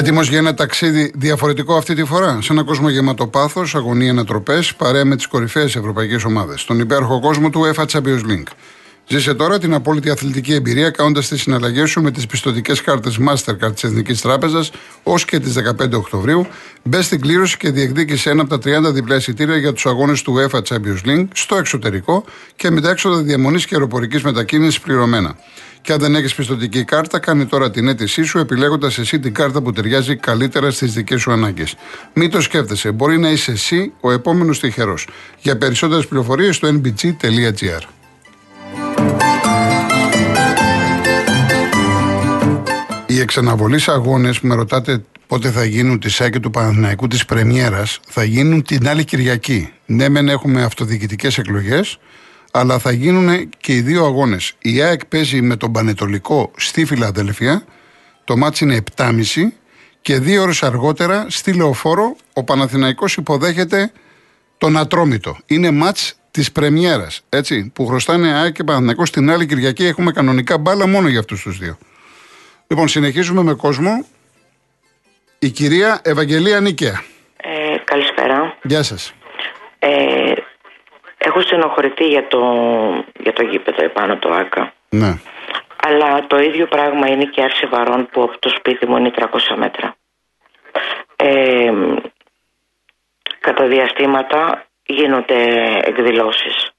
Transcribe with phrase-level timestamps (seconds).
[0.00, 2.38] Έτοιμος για ένα ταξίδι διαφορετικό αυτή τη φορά.
[2.42, 6.60] Σε ένα κόσμο γεμάτο πάθος, αγωνία ανατροπές, παρέα με τις κορυφαίες ευρωπαϊκές ομάδες.
[6.60, 8.52] Στον υπέροχο κόσμο του UEFA Champions League.
[9.08, 13.72] Ζήσε τώρα την απόλυτη αθλητική εμπειρία κάνοντας τις συναλλαγές σου με τις πιστοτικές κάρτες Mastercard
[13.72, 14.70] της Εθνικής Τράπεζας
[15.02, 16.46] ως και τις 15 Οκτωβρίου.
[16.82, 20.34] Μπες στην κλήρωση και διεκδίκησε ένα από τα 30 διπλά εισιτήρια για τους αγώνες του
[20.36, 22.24] UEFA Champions League στο εξωτερικό
[22.56, 25.36] και με τα έξοδα διαμονής και αεροπορικής μετακίνησης πληρωμένα.
[25.82, 29.62] Και αν δεν έχεις πιστοτική κάρτα, κάνει τώρα την αίτησή σου επιλέγοντας εσύ την κάρτα
[29.62, 31.76] που ταιριάζει καλύτερα στις δικές σου ανάγκες.
[32.12, 35.08] Μην το σκέφτεσαι, μπορεί να είσαι εσύ ο επόμενος τυχερός.
[35.40, 37.82] Για περισσότερες πληροφορίες στο nbg.gr.
[43.06, 48.00] Οι εξαναβολείς αγώνες που με ρωτάτε πότε θα γίνουν τη ΣΑΚ του Παναθηναϊκού της Πρεμιέρας
[48.08, 49.72] θα γίνουν την άλλη Κυριακή.
[49.86, 51.98] Ναι, μεν έχουμε αυτοδιοικητικές εκλογές,
[52.50, 54.52] αλλά θα γίνουν και οι δύο αγώνες.
[54.58, 57.64] Η ΑΕΚ παίζει με τον Πανετολικό στη Φιλαδέλφια.
[58.24, 59.14] Το μάτι είναι 7.30
[60.00, 63.92] και δύο ώρες αργότερα στη Λεωφόρο ο Παναθηναϊκός υποδέχεται
[64.58, 65.36] τον Ατρόμητο.
[65.46, 69.84] Είναι μάτς της Πρεμιέρας, έτσι, που χρωστάνε ΑΕΚ και Παναθηναϊκός στην άλλη Κυριακή.
[69.84, 71.78] Έχουμε κανονικά μπάλα μόνο για αυτούς τους δύο.
[72.66, 74.04] Λοιπόν, συνεχίζουμε με κόσμο.
[75.38, 77.02] Η κυρία Ευαγγελία Νίκαια.
[77.36, 78.58] Ε, καλησπέρα.
[78.62, 79.14] Γεια σας.
[81.40, 82.40] Ε, έχω στενοχωρηθεί για το,
[83.18, 84.72] για το γήπεδο επάνω το ΆΚΑ.
[84.88, 85.18] Ναι.
[85.82, 89.24] Αλλά το ίδιο πράγμα είναι και άρση βαρών που από το σπίτι μου είναι 300
[89.56, 89.96] μέτρα.
[91.16, 91.72] Ε,
[93.40, 95.36] κατά διαστήματα γίνονται
[95.82, 96.70] εκδηλώσεις.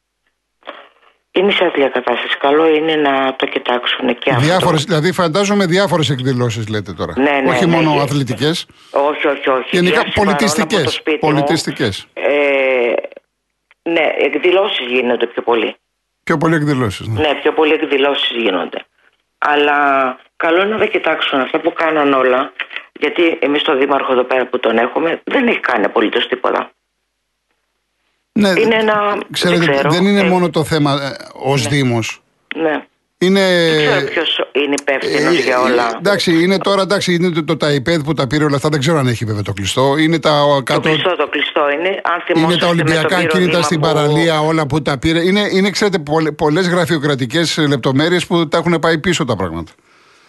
[1.33, 2.37] Είναι σε άθλια κατάσταση.
[2.37, 4.45] Καλό είναι να το κοιτάξουν και αυτό.
[4.45, 7.13] Διάφορες, δηλαδή φαντάζομαι διάφορες εκδηλώσεις λέτε τώρα.
[7.17, 8.01] Ναι, ναι, όχι ναι, μόνο ναι.
[8.01, 8.65] αθλητικές.
[8.91, 9.69] Όχι, όχι, όχι.
[9.71, 10.75] Γενικά Η άρση βαρών πολιτιστικέ.
[10.75, 12.07] από το σπίτι μου, Πολιτιστικές.
[12.13, 12.93] Ε,
[13.83, 15.75] ναι, εκδηλώσεις γίνονται πιο πολύ.
[16.23, 17.07] Πιο πολλοί εκδηλώσεις.
[17.07, 17.21] Ναι.
[17.27, 18.85] Ναι, πιο πολλοί εκδηλώσεις γίνονται.
[19.37, 19.77] Αλλά
[20.35, 22.53] καλό είναι να τα κοιτάξουν αυτά που κάναν όλα.
[22.99, 26.71] Γιατί εμείς το Δήμαρχο εδώ πέρα που τον έχουμε δεν έχει κάνει απολύτως τίποτα.
[28.31, 29.89] Ναι, Είναι ένα- Ξέρετε, δεν ξέρω.
[29.89, 32.21] δεν είναι Ε, μόνο το θέμα ε, ως Δήμος.
[32.55, 32.85] Ναι.
[33.23, 33.39] Είναι.
[33.73, 35.95] Δεν ξέρω ποιος είναι υπεύθυνος ε, για όλα.
[35.97, 38.69] Εντάξει, είναι τώρα εντάξει, είναι το, το ΤΑΙΠΕΔ που τα πήρε όλα αυτά.
[38.69, 39.95] Δεν ξέρω αν έχει βέβαια το κλειστό.
[39.97, 40.89] Είναι τα Το κάτω.
[40.89, 41.87] κλειστό, το κλειστό είναι.
[41.87, 44.97] Αν Είναι θυμόσαστε τα με Ολυμπιακά τον κίνητα πυροδήμα στην που- παραλία, όλα που τα
[44.99, 45.19] πήρε.
[45.19, 46.03] Είναι, είναι ξέρετε,
[46.35, 49.71] πολλές γραφειοκρατικές λεπτομέρειες που τα έχουν πάει πίσω τα πράγματα.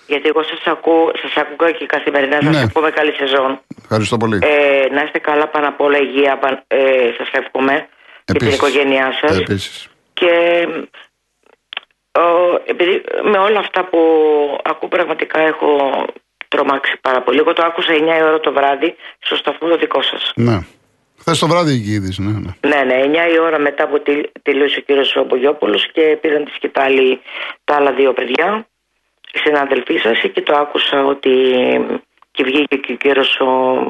[0.07, 2.61] Γιατί εγώ σας ακούω, σας ακούω και καθημερινά, σας Ναι.
[2.63, 3.61] εύχομαι καλή σεζόν.
[3.83, 4.39] Ευχαριστώ πολύ.
[4.43, 6.77] Ε, να είστε καλά πάνω απ' όλα υγεία, παν- ε,
[7.19, 7.87] σας εύχομαι.
[8.25, 8.55] Και την Επίσης.
[8.55, 9.39] οικογένειά σας.
[9.39, 9.87] Επίσης.
[10.13, 10.31] Και
[11.12, 11.12] ο,
[12.65, 13.99] επειδή με όλα αυτά που
[14.65, 16.05] ακούω πραγματικά έχω
[16.49, 17.39] τρομάξει πάρα πολύ.
[17.39, 20.33] Εγώ το άκουσα 9 η ώρα το βράδυ στο σταθμό το δικό σας.
[20.35, 20.59] Ναι.
[21.19, 22.75] Χθες το βράδυ η είδηση, ναι, ναι.
[22.75, 26.51] Ναι, ναι, 9 η ώρα μετά που τελ- τελείωσε ο κύριος Μπογιόπουλος και πήραν τη
[26.51, 27.21] σκητάλη
[27.65, 28.67] τα άλλα δύο παιδιά,
[29.33, 31.31] οι συνάδελφοί σας και το άκουσα ότι
[32.31, 33.83] και βγήκε και ο κύριος ο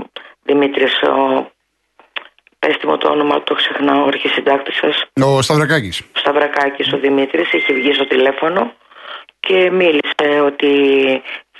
[0.42, 1.50] Δημήτρης ο
[2.62, 4.96] πέστε μου το όνομα, το ξεχνάω, ο αρχισυντάκτης σας.
[5.24, 6.02] Ο Σταυρακάκης.
[6.12, 8.72] Σταυρακάκης ο Δημήτρης είχε βγεις στο τηλέφωνο
[9.40, 10.72] και μίλησε ότι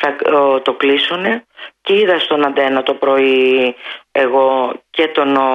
[0.00, 0.08] θα
[0.38, 1.44] ο, το κλείσουνε
[1.82, 3.74] και είδα στον Αντένα το πρωί
[4.12, 5.48] εγώ και τον ο,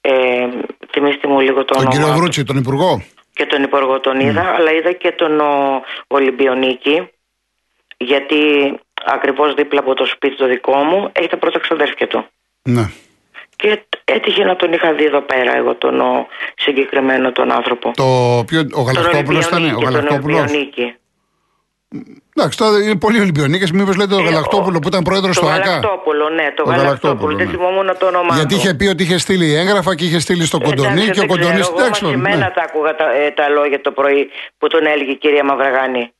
[0.00, 0.12] ε,
[0.92, 2.18] θυμίστε μου λίγο το Τον όνομα κύριο του.
[2.18, 3.02] Βρούτσι, τον Υπουργό.
[3.34, 7.08] και τον Υπουργό τον είδα αλλά είδα και τον ο, Ολυμπιονίκη
[7.96, 8.40] γιατί
[9.04, 12.26] ακριβώς δίπλα από το σπίτι το δικό μου έχει τα πρώτα ξαδέρφια του
[12.62, 12.84] Ναι.
[13.56, 16.26] Και έτυχε να τον είχα δει εδώ πέρα εγώ τον ο,
[16.56, 19.62] συγκεκριμένο τον άνθρωπο Το ποιο, ο τον Γαλακτόπουλος ήταν.
[19.62, 20.94] Ο Ολυμπιονίκη, τον Γαλακτόπουλος; Ολυμπιονίκη.
[22.36, 23.70] Εντάξει, τώρα είναι πολλοί Ολυμπιονίκες.
[23.70, 25.64] Μήπως λέτε ο Ε, Γαλακτόπουλο που ήταν πρόεδρος Το του ΑΚΑ.
[25.70, 27.36] Γαλακτόπουλο, ναι, το Ο Γαλακτόπουλο, Γαλακτόπουλο.
[27.36, 27.52] Δεν ναι.
[27.52, 28.60] θυμόμουν το όνομά Γιατί του.
[28.60, 31.26] είχε πει ότι είχε στείλει έγγραφα και είχε στείλει στο κοντονί Εντάξει, και ο δεν
[31.28, 31.60] κοντονί.
[31.60, 35.16] ξέρω, Εγώ μαθημένα τα άκουγα τα, ε, τα λόγια το πρωί που τον έλεγε η
[35.16, 36.12] κυρία Μαυραγάνη.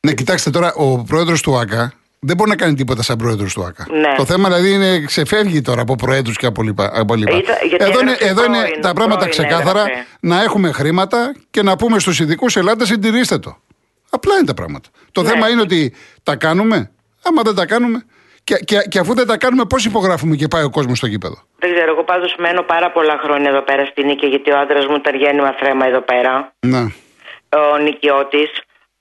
[0.00, 3.64] Ναι, κοιτάξτε τώρα, ο πρόεδρος του ΑΚΑ δεν μπορεί να κάνει τίποτα σαν πρόεδρος του
[3.64, 3.86] ΑΚΑ.
[3.90, 4.14] Ναι.
[4.16, 6.90] Το θέμα δηλαδή είναι ξεφεύγει τώρα από προέδρους και από λοιπά.
[6.94, 7.36] Από λοιπά.
[7.36, 10.06] Ήταν- γιατί εδώ είναι, έγραψε εδώ είναι πρώην, τα πράγματα πρώην ξεκάθαρα έγραφε.
[10.20, 13.56] να έχουμε χρήματα και να πούμε στους ειδικούς ελάτε συντηρήστε το.
[14.10, 14.88] Απλά είναι τα πράγματα.
[15.12, 15.28] Το Ναι.
[15.28, 16.90] θέμα είναι ότι τα κάνουμε.
[17.22, 18.04] Άμα δεν τα κάνουμε.
[18.44, 21.42] Και, και, και αφού δεν τα κάνουμε, πώς υπογράφουμε και πάει ο κόσμος στο γήπεδο;
[21.58, 24.86] Δεν ξέρω, εγώ πάντως μένω πάρα πολλά χρόνια εδώ πέρα στην Νίκη, γιατί ο άντρας
[24.86, 26.52] μου ήταν γέννημα θρέμα εδώ πέρα.
[26.66, 26.80] Ναι.
[27.72, 28.50] Ο Νικιώτης.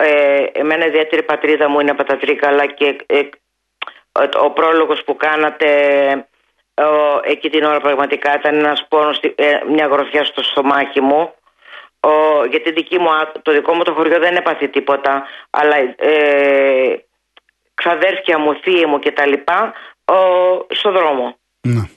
[0.01, 3.19] Ε, εμένα η ιδιαίτερη πατρίδα μου είναι από τα Τρίκαλα και ε,
[4.11, 5.67] ο, ο πρόλογος που κάνατε
[6.73, 11.33] ε, ο, εκεί την ώρα πραγματικά ήταν ένας πόνος, ε, μια γροθιά στο στομάχι μου.
[11.99, 17.05] Ο, γιατί δική μου, α- το δικό μου το χωριό δεν έπαθε τίποτα, αλλά ε,
[17.73, 19.73] ξαδέρφια μου, θεία μου και τα λοιπά,
[20.05, 20.15] ο,
[20.69, 21.37] στο δρόμο.
[21.61, 21.89] Ναι.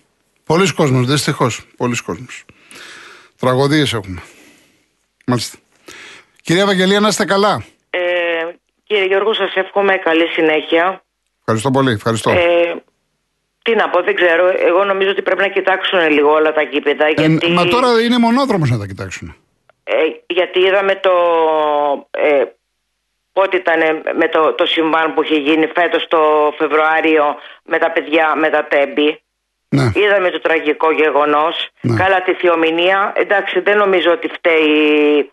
[0.47, 1.67] Πολλοί κόσμος, δυστυχώς.
[1.77, 2.45] Πολλοί κόσμος.
[3.41, 4.23] Τραγωδίες έχουμε.
[5.27, 5.59] Μάλιστα.
[6.43, 7.65] Κυρία Βαγγελία, να είστε καλά.
[7.95, 8.01] Ε,
[8.85, 11.03] κύριε Γιώργο, σας εύχομαι καλή συνέχεια.
[11.39, 11.93] Ευχαριστώ πολύ.
[11.93, 12.31] Ευχαριστώ.
[12.31, 12.75] Ε,
[13.63, 14.53] Τι να πω, δεν ξέρω.
[14.57, 17.07] Εγώ νομίζω ότι πρέπει να κοιτάξουν λίγο όλα τα γήπεδα.
[17.07, 17.51] Ε, γιατί...
[17.51, 19.37] μα τώρα είναι μονόδρομος να τα κοιτάξουν.
[19.85, 19.95] Ε,
[20.27, 21.13] γιατί είδαμε το.
[22.11, 22.45] Ε,
[23.33, 23.81] πότε ήταν
[24.17, 28.65] με το, το συμβάν που είχε γίνει φέτος το Φεβρουάριο με τα παιδιά με τα
[28.65, 29.23] τέμπη.
[29.69, 29.93] Ναι.
[29.95, 31.69] Είδαμε το τραγικό γεγονός.
[31.81, 31.97] Ναι.
[31.97, 33.13] Καλά τη θεομηνία.
[33.17, 35.31] Εντάξει, δεν νομίζω ότι φταίει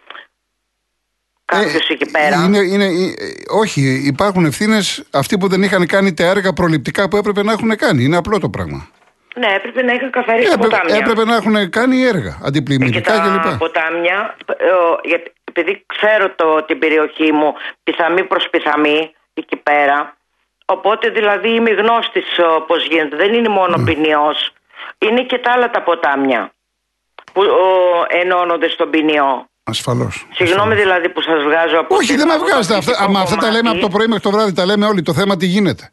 [1.49, 2.43] κάποιος Ε, εκεί πέρα.
[2.45, 3.13] Είναι, είναι, ε,
[3.49, 7.75] όχι, υπάρχουν ευθύνες αυτοί που δεν είχαν κάνει τα έργα προληπτικά που έπρεπε να έχουν
[7.75, 8.03] κάνει.
[8.03, 8.87] Είναι απλό το πράγμα.
[9.35, 10.95] Ναι, έπρεπε να είχαν καθαρίσει τα Έπρεπε, ποτάμια.
[10.95, 13.57] έπρεπε να έχουν κάνει έργα και αντιπλημμυρικά τα κλπ.
[13.57, 17.53] ποτάμια, ε, ο- γιατί- επειδή ξέρω το, την περιοχή μου
[17.83, 20.17] πιθαμή προς πιθαμή εκεί πέρα,
[20.65, 23.15] οπότε δηλαδή είμαι γνώστης ο, πώς γίνεται.
[23.15, 23.83] Δεν είναι μόνο Ναι.
[23.83, 24.51] ποινιός,
[24.97, 26.51] είναι και τα άλλα τα ποτάμια
[27.33, 29.47] που ο, ενώνονται στον ποινιό.
[29.69, 30.27] Ασφαλώς.
[30.33, 32.75] Συγγνώμη δηλαδή που σας βγάζω από Όχι, την- δεν με από το βγάζετε.
[32.75, 33.55] Αυτά, φυσικό αμα αυτά τα κομμάτι.
[33.57, 34.53] λέμε από το πρωί μέχρι το βράδυ.
[34.53, 35.01] Τα λέμε όλοι.
[35.01, 35.91] Το θέμα τι γίνεται.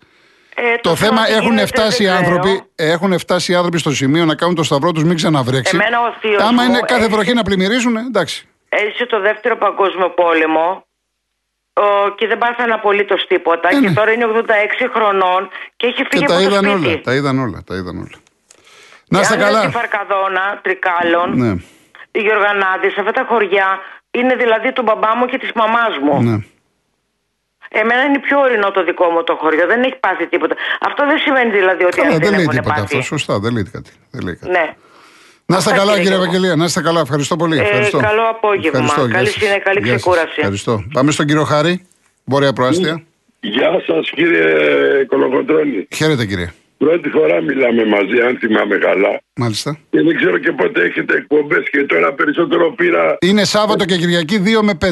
[0.58, 2.28] Ε, Το θέμα τι έχουν γίνεται, φτάσει οι δεν ξέρω.
[2.37, 5.76] άνθρωποι, έχουν φτάσει οι άνθρωποι στο σημείο να κάνουν το σταυρό τους, μην ξαναβρέξει.
[5.76, 8.49] Εμένα ο θείος Άμα μου είναι κάθε έχει- βροχή να πλημμυρίζουν, εντάξει.
[8.69, 10.87] Έζησε το δεύτερο παγκόσμιο πόλεμο
[11.73, 13.69] ο, και δεν πάθανε απολύτως τίποτα.
[13.69, 13.93] Ε, και ναι.
[13.94, 16.87] τώρα είναι 86 χρονών και έχει Και φύγει τα από το είδαν σπίτι.
[16.87, 17.00] όλα.
[17.00, 17.62] Τα είδαν όλα.
[17.67, 18.19] Τα είδαν όλα.
[19.08, 19.61] Να είστε Αν δεις καλά.
[19.67, 21.55] Τη Φαρκαδόνα, Τρικάλων, Ναι,
[22.19, 23.69] η Γιοργανάδη, αυτά τα χωριά
[24.19, 26.23] είναι δηλαδή του μπαμπά μου και της μαμάς μου.
[26.23, 26.37] ναι.
[27.69, 30.55] Εμένα είναι πιο ορεινό το δικό μου το χωριό, δεν έχει πάθει τίποτα.
[30.81, 32.97] Αυτό δεν σημαίνει δηλαδή ότι Καλά, άλλοι δεν δεν λέει έχουν τίποτα πάθει.
[32.97, 33.07] αυτό.
[33.07, 33.91] Σωστά, δεν λέει κάτι.
[34.11, 34.51] Δεν λέει κάτι.
[34.53, 34.67] Ναι.
[35.47, 36.25] Να είστε Αυτά, καλά, κύριε κύριε Γιώργο.
[36.25, 36.57] Ευαγγελία.
[36.57, 37.01] Να είστε καλά.
[37.01, 37.59] Ευχαριστώ πολύ.
[37.59, 37.99] Ε, Ευχαριστώ.
[37.99, 38.79] καλό απόγευμα.
[38.79, 39.01] Ευχαριστώ.
[39.01, 39.33] Καλή Γεια σας.
[39.43, 40.01] συνέχεια, καλή Γεια σας.
[40.01, 40.35] ξεκούραση.
[40.37, 40.85] Ευχαριστώ.
[40.93, 41.87] Πάμε στον κύριο Χάρη.
[42.25, 43.03] Βόρεια Προάστια.
[43.41, 44.45] Γεια σας κύριε
[45.05, 45.89] Κολοκοντρώνη.
[45.95, 46.53] Χαίρετε, κύριε.
[46.78, 49.20] Πρώτη φορά μιλάμε μαζί, αν θυμάμαι καλά.
[49.37, 49.78] Μάλιστα.
[49.90, 54.43] Και δεν ξέρω και πότε έχετε εκπομπές και τώρα περισσότερο πήρα Είναι Σάββατο και Κυριακή
[54.44, 54.87] 2 με 5.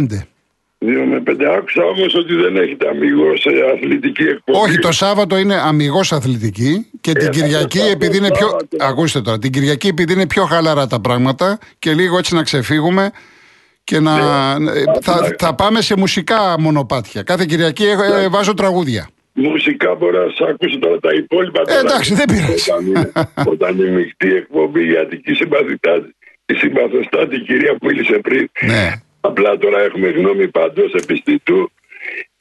[0.79, 1.45] 2 με 5.
[1.59, 4.59] Άκουσα όμως ότι δεν έχετε αμυγός σε αθλητική εκπομπή.
[4.59, 8.47] Όχι, το Σάββατο είναι αμυγός αθλητική και την Ε, Κυριακή, αυτό το επειδή είναι πιο.
[8.49, 8.77] Σάββατο.
[8.81, 13.11] Ακούστε τώρα, την Κυριακή, επειδή είναι πιο χαλαρά τα πράγματα και λίγο έτσι να ξεφύγουμε
[13.85, 14.13] και να.
[14.75, 17.23] ε, θα, θα πάμε σε μουσικά μονοπάτια.
[17.23, 19.09] Κάθε Κυριακή έχω- ε, βάζω τραγούδια.
[19.37, 21.61] Μουσικά μπορώ να σας ακούσω τώρα τα υπόλοιπα.
[21.61, 21.79] Ε, τώρα.
[21.81, 22.71] εντάξει, δεν πειράζει.
[22.71, 23.13] Όταν είναι,
[23.47, 25.95] όταν είναι μειχτή εκπομπή η Αττική συμπαθητά,
[26.47, 28.49] η συμπαθοστάτη κυρία που μίλησε πριν.
[28.61, 28.93] Ναι.
[29.21, 31.71] Απλά τώρα έχουμε γνώμη παντός επιστητού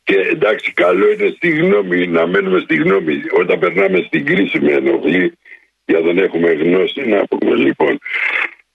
[0.04, 3.22] και εντάξει καλό είναι στη γνώμη, να μένουμε στη γνώμη.
[3.40, 5.34] Όταν περνάμε στην κρίση με ενοχλεί
[5.86, 8.00] για δεν έχουμε γνώση να πούμε λοιπόν.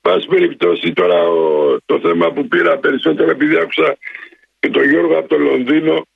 [0.01, 3.97] Πάση περιπτώσει τώρα ο- το θέμα που πήρα περισσότερο επειδή άκουσα
[4.59, 6.07] και τον Γιώργο από το Λονδίνο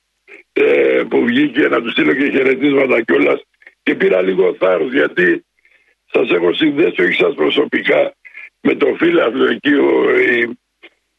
[0.53, 3.41] ε, που βγήκε να του στείλω και χαιρετίσματα κιόλας
[3.83, 5.45] και πήρα λίγο θάρρος γιατί
[6.11, 8.13] σας έχω συνδέσει όχι σας προσωπικά
[8.61, 10.57] με το φίλαθλο εκεί ο, η,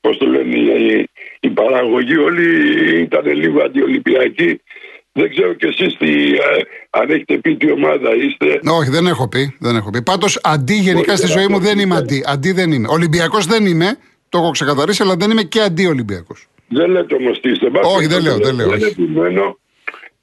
[0.01, 1.09] πώς το λένε, η,
[1.41, 2.47] η παραγωγή όλοι
[3.01, 4.61] ήταν λίγο αντιολυμπιακοί.
[5.13, 6.61] Δεν ξέρω κι εσείς τι, ε,
[6.91, 8.61] αν έχετε πει τι ομάδα είστε.
[8.71, 9.57] Όχι, δεν έχω πει.
[9.61, 10.03] Δεν έχω πει.
[10.03, 11.83] Πάντως, αντί γενικά Όχι, στη δεν ζωή μου έχω δεν πει.
[11.83, 12.25] είμαι αντί.
[12.27, 12.89] Αντί δεν είμαι.
[12.91, 13.99] Ολυμπιακός δεν είμαι.
[14.29, 16.35] Το έχω ξεκαθαρίσει, αλλά δεν είμαι και αντί-Ολυμπιακό.
[16.69, 17.71] Δεν λέτε όμως τι είστε.
[17.71, 18.91] Μπας Όχι, και δεν λέω, δεν λέω, Δεν όχι.
[18.91, 19.59] επιμένω.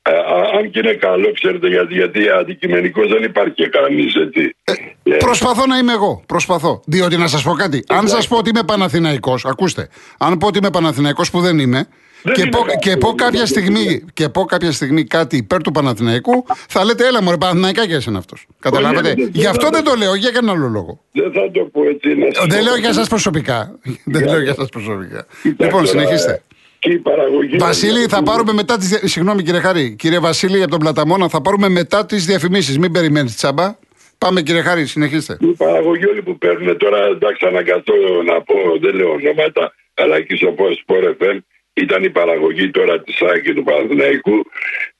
[0.03, 4.55] Ε, α- αν και είναι καλό, ξέρετε γιατί, γιατί αντικειμενικός δεν υπάρχει και κανείς έτσι.
[5.03, 6.23] Ε, Προσπαθώ να είμαι εγώ.
[6.25, 6.81] Προσπαθώ.
[6.85, 7.83] Διότι να σας πω κάτι.
[7.87, 9.87] Αν σας πω ότι είμαι Παναθηναϊκός, ακούστε.
[10.17, 11.87] Αν πω ότι είμαι Παναθηναϊκός που δεν είμαι.
[12.23, 15.03] Δεν και, είναι πω, κακό, και, πω δεν κάποια είναι στιγμή, και πω κάποια στιγμή
[15.03, 18.45] κάτι υπέρ του Παναθηναϊκού, θα λέτε έλα μωρέ Παναθηναϊκά και εσένα αυτός.
[18.59, 21.01] Καταλάβατε; δεν- δεν- Γι' αυτό δεν- δεν το λέω, για κανένα άλλο λόγο.
[21.11, 22.07] δεν θα το πω έτσι.
[22.15, 22.63] να σας Δεν πω.
[22.63, 23.79] λέω για σας προσωπικά.
[24.13, 25.25] Δεν λέω για σας προσωπικά.
[25.41, 26.31] Κοιτάξτε, Λοιπόν, τώρα, συνεχίστε.
[26.31, 26.41] ε,
[26.79, 27.57] Και η παραγωγή.
[27.57, 28.99] Βασίλη, θα πάρουμε μετά τις.
[29.03, 29.95] Συγγνώμη, κύριε Χάρη.
[29.95, 32.77] Κύριε Βασίλη, από τον Πλαταμόνα, θα πάρουμε μετά τις διαφημίσεις.
[32.77, 33.75] Μην περιμένεις τσάμπα.
[34.17, 35.37] Πάμε, κύριε Χάρη, συνεχίστε.
[35.39, 37.93] Η παραγωγή όλοι που παίρνουν τώρα, εντάξει, αναγκαστώ
[38.25, 41.37] να πω, δεν λέω ονόματα, αλλά και στο Sport FM
[41.73, 44.45] ήταν η παραγωγή τώρα της ΣΑΚ και του Παναθηναϊκού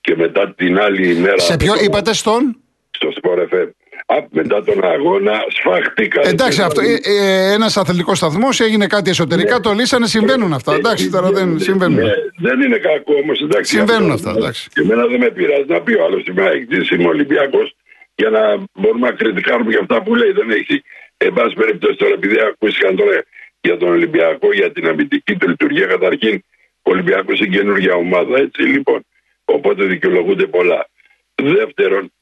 [0.00, 1.38] και μετά την άλλη ημέρα.
[1.38, 2.56] Σε ποιο είπατε στον;
[2.90, 3.70] Στο Sport FM.
[4.06, 6.22] Α, μετά τον αγώνα σφαχτήκαν.
[6.26, 10.74] Εντάξει, αυτό, ε, ε, ένας αθλητικός σταθμός έγινε κάτι εσωτερικά, το λύσανε, συμβαίνουν αυτά.
[10.74, 11.98] Εντάξει, τώρα δεν συμβαίνουν.
[11.98, 13.38] Ναι, δεν είναι κακό όμως.
[13.60, 14.68] Συμβαίνουν αυτά, εντάξει.
[14.72, 17.76] Και εμένα δεν με πειράζει να πει ο άλλος είμαι αεκτή, είμαι Ολυμπιακός
[18.14, 18.40] για να
[18.72, 20.32] μπορούμε να κριτικάρουμε για αυτά που λέει.
[20.32, 20.82] Δεν έχει.
[21.16, 23.24] Εν πάση περιπτώσει τώρα, επειδή ακούστηκαν τώρα
[23.60, 26.42] για τον Ολυμπιακό, για την αμυντική του λειτουργία, καταρχήν
[26.82, 29.06] ο Ολυμπιακός είναι καινούργια ομάδα, έτσι λοιπόν.
[29.44, 30.88] Οπότε δικαιολογούνται πολλά.
[31.34, 32.12] Δεύτερον,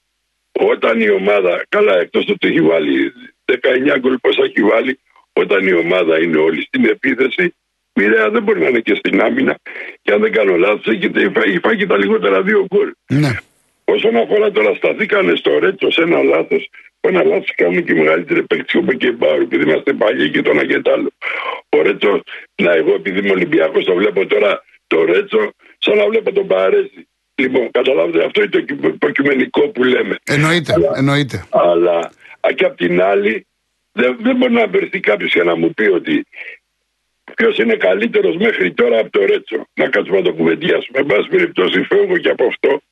[0.53, 3.13] όταν η ομάδα, καλά εκτός του ότι έχει βάλει
[3.45, 4.99] 19 γκολ πόσα έχει βάλει,
[5.33, 7.55] όταν η ομάδα είναι όλη στην επίθεση,
[7.95, 9.59] μοιραία δεν μπορεί να είναι και στην άμυνα.
[10.03, 12.93] Και αν δεν κάνω λάθος, έχει φάει, φάει και τα λιγότερα δύο γκολ.
[13.09, 13.33] Ναι.
[13.85, 16.71] Όσον αφορά τώρα, σταθήκανε στο Ρέτσο σε ένα λάθος.
[17.01, 20.43] Που ένα λάθος κάνουν και οι μεγαλύτεροι παίκτες όπως και Μπάουρ, επειδή είμαστε παλιοί και
[20.43, 21.11] το ένα και το άλλο.
[21.81, 22.23] Ο Ρέτσο,
[22.63, 27.07] να εγώ επειδή είμαι Ολυμπιακός, το βλέπω τώρα το Ρέτσο, σαν να βλέπω τον Παρέζη.
[27.35, 30.17] Λοιπόν, καταλάβετε, αυτό είναι το υποκειμενικό που λέμε.
[30.25, 31.47] Εννοείται, αλλά, εννοείται.
[31.51, 32.11] Αλλά
[32.55, 33.47] και απ' την άλλη,
[33.93, 36.27] δεν, δεν μπορεί να βρεθεί κάποιος για να μου πει ότι
[37.37, 39.67] ποιος είναι καλύτερος μέχρι τώρα από το Ρέτσο.
[39.75, 40.99] Να κάτσουμε να το κουβεντιάσουμε.
[40.99, 42.83] Εν πάση περιπτώσει, φεύγω και από αυτό.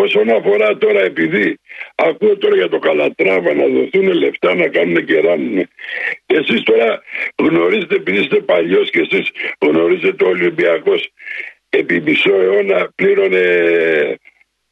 [0.00, 1.58] Όσον αφορά τώρα, επειδή
[1.94, 5.68] ακούω τώρα για το Καλατράβα να δοθούν λεφτά να κάνουν και ράνουν.
[6.26, 7.02] Εσείς τώρα
[7.36, 11.12] γνωρίζετε, επειδή είστε παλιός και εσείς γνωρίζετε ο Ολυμπιακός
[11.68, 13.44] επί μισό αιώνα πλήρωνε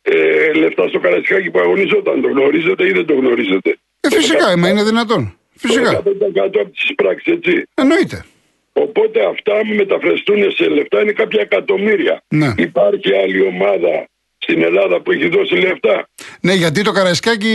[0.03, 2.21] ε, λεφτά στο Καρασιάκι που αγωνιζόταν.
[2.23, 5.39] Το γνωρίζετε ή δεν το γνωρίζετε; Ε, φυσικά, μα είναι δυνατόν.
[5.57, 6.03] Φυσικά.
[6.03, 7.63] 100% από τις πράξεις, έτσι.
[7.75, 8.25] Εννοείται.
[8.73, 12.23] Οπότε αυτά μεταφραστούν σε λεφτά είναι κάποια εκατομμύρια.
[12.29, 12.53] Ναι.
[12.57, 14.09] Υπάρχει άλλη ομάδα
[14.45, 16.09] στην Ελλάδα που έχει δώσει λεφτά.
[16.41, 17.55] Ναι, γιατί το Καραϊσκάκι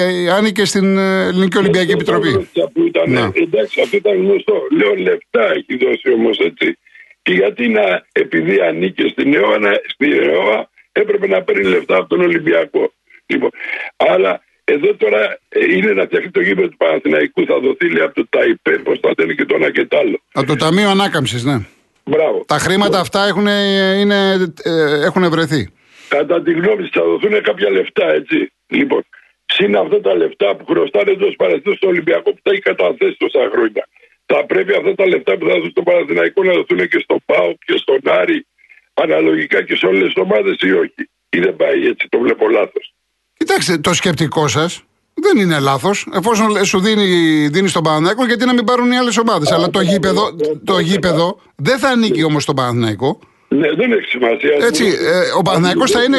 [0.00, 2.32] ε, άνοιγε στην ε, Ελληνική Ολυμπιακή Επιτροπή.
[2.72, 3.24] Που ήταν, ναι.
[3.34, 4.56] Εντάξει, αυτό ήταν γνωστό.
[4.78, 6.78] Λέω λεφτά έχει δώσει όμως έτσι.
[7.22, 9.58] Και γιατί να, επειδή ανήκε στην ΕΟΑ,
[9.92, 12.92] στην ΕΟΑ έπρεπε να παίρνει λεφτά από τον Ολυμπιακό.
[13.26, 13.50] Λοιπόν,
[13.96, 17.44] αλλά εδώ τώρα ε, είναι να φτιαχτεί το γήπεδο του Παναθηναϊκού.
[17.46, 20.20] Θα δοθεί λέει από το ΤΑΙΠΕ, πώς θα θέλει και το ένα και το άλλο.
[20.32, 21.58] Από το Ταμείο Ανάκαμψης, ναι.
[22.04, 22.44] Μπράβο.
[22.46, 23.46] Τα χρήματα αυτά έχουν,
[24.00, 24.18] είναι,
[24.62, 25.68] ε, έχουν βρεθεί.
[26.14, 28.38] Κατά τη γνώμη θα δοθούν κάποια λεφτά, έτσι.
[28.78, 29.02] Λοιπόν,
[29.54, 33.42] συν αυτά τα λεφτά που χρωστάνε εντό παραστήριο στο Ολυμπιακό που τα έχει καταθέσει τόσα
[33.52, 33.84] χρόνια.
[34.30, 37.50] Θα πρέπει αυτά τα λεφτά που θα δώσουν στο Παναθηναϊκό να δοθούν και στο ΠΑΟ
[37.66, 38.46] και στον Άρη
[38.94, 41.02] αναλογικά και σε όλες τις ομάδες ή όχι.
[41.36, 42.94] Ή δεν πάει έτσι, το βλέπω λάθος.
[43.36, 44.82] Κοιτάξτε, το σκεπτικό σας
[45.14, 46.06] δεν είναι λάθος.
[46.12, 47.06] Εφόσον σου δίνει,
[47.48, 49.52] δίνει στον Παναθηναϊκό, γιατί να μην πάρουν οι άλλες ομάδες.
[49.52, 53.18] Αλλά το γήπεδο, το γήπεδο δεν θα ανήκει όμως στον Παναθηναϊκό.
[53.54, 54.56] Ναι, δεν έχει σημασία.
[54.66, 56.18] Έτσι, ε, ο Παναθηναϊκό θα είναι.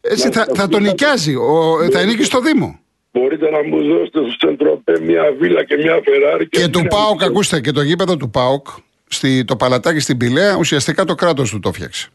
[0.00, 1.34] Έτσι, θα, θα τον νοικιάζει.
[1.34, 2.80] Ο, θα ανήκει στο Δήμο.
[3.12, 6.48] Μπορείτε να μου δώσετε στο Σεντροπέ μια βίλα και μια Φεράρι.
[6.48, 8.66] Και, και του Πάοκ, ακούστε, και το γήπεδο του Πάοκ,
[9.08, 12.08] στη, το παλατάκι στην Πηλαία, ουσιαστικά το κράτος του το φτιάξε.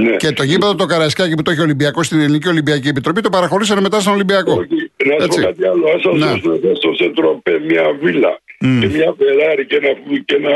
[0.00, 0.16] Ναι.
[0.16, 3.30] Και το γήπεδο το Καραϊσκάκι που το έχει ο Ολυμπιακός στην Ελληνική Ολυμπιακή Επιτροπή το
[3.30, 4.52] παραχωρήσανε μετά στον Ολυμπιακό.
[4.52, 4.90] Όχι.
[5.18, 5.86] Να σου πω κάτι άλλο.
[5.86, 8.78] Α σας δώσω στο Σεντροπέ μια βίλα mm.
[8.80, 9.92] και μια Φεράρι και ένα,
[10.24, 10.50] και ένα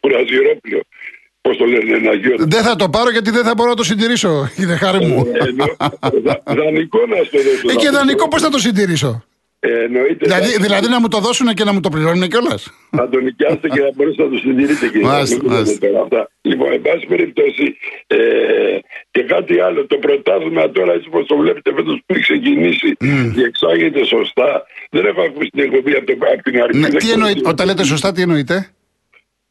[0.00, 0.80] κουραζιερόπλαιο.
[1.42, 2.34] Πώς το λένε, ένα γιο.
[2.38, 5.26] Δεν θα το πάρω γιατί δεν θα μπορώ να το συντηρήσω, είναι χάρη μου.
[5.32, 7.70] Ε, δανεικό να στο δώσω.
[7.70, 9.24] Ε, και δανεικό πώς θα το συντηρήσω;
[9.60, 10.24] Ε, εννοείται.
[10.26, 12.72] Δηλαδή, δηλαδή να μου το δώσουν και να μου το πληρώνουν κιόλας.
[12.90, 17.76] Να το νοικιάσετε και να μπορέσετε να το συντηρείτε και να Λοιπόν, εν πάση περιπτώσει,
[18.06, 18.18] ε,
[19.10, 19.86] και κάτι άλλο.
[19.86, 23.30] Το πρωτάθλημα τώρα, έτσι όπως το βλέπετε, φέτος που έχει ξεκινήσει, mm.
[23.34, 24.62] διεξάγεται σωστά.
[24.90, 26.78] Δεν έχω ακούσει την εκπομπή από, από την αρχή.
[26.78, 28.72] Ναι, τι εννοεί, όταν λέτε σωστά, τι εννοείτε;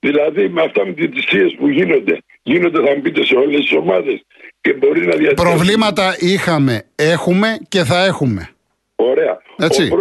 [0.05, 3.73] Δηλαδή με αυτά με τις θυσίες που γίνονται, γίνονται θα μου πείτε σε όλες τις
[3.73, 4.21] ομάδες
[4.61, 5.33] και μπορεί να διατηρήσει.
[5.33, 8.49] Προβλήματα είχαμε, έχουμε και θα έχουμε.
[8.95, 9.41] Ωραία.
[9.57, 9.91] Έτσι.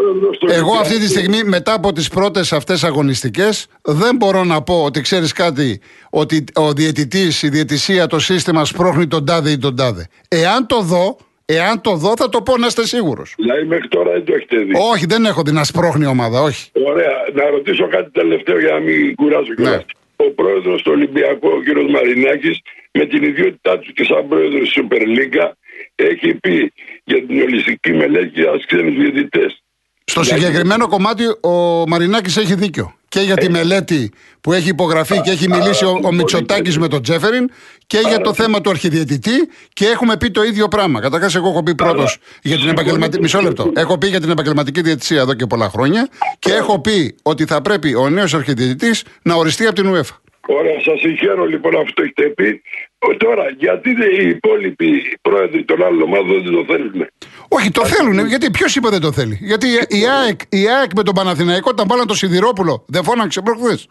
[0.48, 5.00] Εγώ αυτή τη στιγμή μετά από τις πρώτες αυτές αγωνιστικές δεν μπορώ να πω ότι
[5.00, 5.80] ξέρεις κάτι
[6.10, 10.06] ότι ο διαιτητής, η διαιτησία, το σύστημα σπρώχνει τον τάδε ή τον τάδε.
[10.28, 11.16] Εάν το δω,
[11.56, 13.34] εάν το δω θα το πω να είστε σίγουρος.
[13.36, 14.72] Δηλαδή μέχρι τώρα δεν το έχετε δει.
[14.92, 16.70] Όχι δεν έχω δει να σπρώχνει ομάδα, όχι.
[16.90, 17.14] Ωραία.
[17.34, 19.76] Να ρωτήσω κάτι τελευταίο για να μην κουράσω κιόλας.
[19.76, 20.26] Ναι.
[20.26, 21.90] Ο πρόεδρος του Ολυμπιακού, ο κ.
[21.90, 22.60] Μαρινάκης,
[22.92, 25.52] με την ιδιότητά του και σαν πρόεδρος της Super League,
[25.94, 26.72] έχει πει
[27.04, 29.62] για την ολιστική μελέτη για ξένους διαιτητές.
[30.04, 32.94] Στο συγκεκριμένο κομμάτι ο Μαρινάκης έχει δίκιο.
[33.10, 33.48] Και για τη ε.
[33.48, 37.50] μελέτη που έχει υπογραφεί και έχει μιλήσει ο, ο Μητσοτάκης με τον Τζέφεριν
[37.86, 41.00] και για το θέμα του αρχιδιαιτητή και έχουμε πει το ίδιο πράγμα.
[41.00, 43.22] Καταρχάς, εγώ έχω πει πρώτος για την επαγγελματική.
[43.22, 43.72] Μισό λεπτό.
[43.74, 47.62] Έχω πει για την επαγγελματική διαιτησία εδώ και πολλά χρόνια και έχω πει ότι θα
[47.62, 50.19] πρέπει ο νέος αρχιδιαιτητής να οριστεί από την UEFA.
[50.46, 52.62] Ωραία, σας συγχαίρω λοιπόν αυτό έχετε πει.
[53.16, 57.06] Τώρα, γιατί οι υπόλοιποι πρόεδροι των άλλων ομάδων δεν το θέλουν.
[57.48, 58.26] Όχι, το θέλουν.
[58.26, 61.86] Γιατί ποιος είπε δεν το θέλει; Γιατί η ΑΕΚ, η ΑΕΚ με τον Παναθηναϊκό όταν
[61.88, 63.88] βάλαν το Σιδηρόπουλο δεν φώναξε προχθές.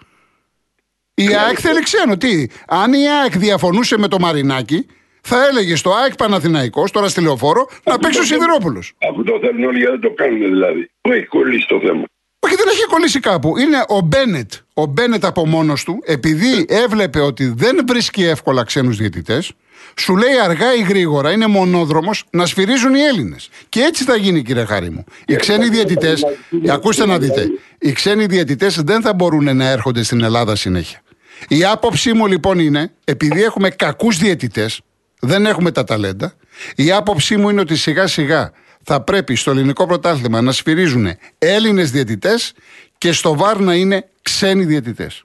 [1.14, 2.18] Η ΑΕΚ θέλει ξένο.
[2.18, 4.86] Τι, αν η ΑΕΚ διαφωνούσε με το Μαρινάκι,
[5.22, 8.94] θα έλεγε στο ΑΕΚ Παναθηναϊκός, τώρα στη λεωφόρο, να παίξει ο Σιδηρόπουλος.
[9.10, 10.90] Αφού το θέλουν όλοι, γιατί δεν το κάνουν δηλαδή.
[11.02, 12.04] Πού έχει κολλήσει το θέμα.
[12.40, 13.58] Όχι, δεν έχει κολλήσει κάπου.
[13.58, 14.52] Είναι ο Μπένετ.
[14.74, 19.52] Ο Μπένετ από μόνος του, επειδή έβλεπε ότι δεν βρίσκει εύκολα ξένους διαιτητές,
[19.96, 23.50] σου λέει αργά ή γρήγορα, είναι μονόδρομος να σφυρίζουν οι Έλληνες.
[23.70, 25.04] Και έτσι θα γίνει, κύριε Χάρη μου.
[25.26, 26.24] Οι ξένοι διαιτητές,
[26.70, 27.48] ακούστε να δείτε,
[27.80, 31.02] οι ξένοι διαιτητές δεν θα μπορούν να έρχονται στην Ελλάδα συνέχεια.
[31.48, 34.82] Η άποψή μου λοιπόν είναι, επειδή έχουμε κακούς διαιτητές,
[35.20, 36.34] δεν έχουμε τα ταλέντα,
[36.76, 38.52] η άποψή μου είναι ότι σιγά σιγά
[38.92, 42.54] θα πρέπει στο ελληνικό πρωτάθλημα να σφυρίζουν Έλληνες διαιτητές
[42.98, 45.24] και στο βάρ να είναι ξένοι διαιτητές.